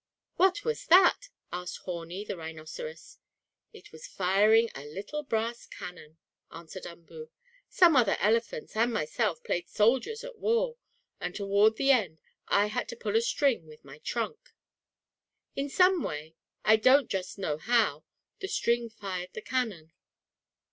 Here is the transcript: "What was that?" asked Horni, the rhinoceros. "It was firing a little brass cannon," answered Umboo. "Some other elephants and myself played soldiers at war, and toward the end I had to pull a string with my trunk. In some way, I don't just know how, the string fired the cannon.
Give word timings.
"What 0.35 0.65
was 0.65 0.87
that?" 0.87 1.29
asked 1.53 1.81
Horni, 1.85 2.25
the 2.25 2.35
rhinoceros. 2.35 3.19
"It 3.71 3.91
was 3.91 4.07
firing 4.07 4.67
a 4.73 4.83
little 4.83 5.21
brass 5.21 5.67
cannon," 5.67 6.17
answered 6.49 6.87
Umboo. 6.87 7.29
"Some 7.69 7.95
other 7.95 8.17
elephants 8.19 8.75
and 8.75 8.91
myself 8.91 9.43
played 9.43 9.69
soldiers 9.69 10.23
at 10.23 10.39
war, 10.39 10.77
and 11.19 11.35
toward 11.35 11.75
the 11.75 11.91
end 11.91 12.19
I 12.47 12.65
had 12.65 12.89
to 12.89 12.95
pull 12.95 13.15
a 13.15 13.21
string 13.21 13.67
with 13.67 13.85
my 13.85 13.99
trunk. 13.99 14.39
In 15.55 15.69
some 15.69 16.01
way, 16.01 16.33
I 16.65 16.77
don't 16.77 17.07
just 17.07 17.37
know 17.37 17.59
how, 17.59 18.03
the 18.39 18.47
string 18.47 18.89
fired 18.89 19.29
the 19.33 19.41
cannon. 19.43 19.93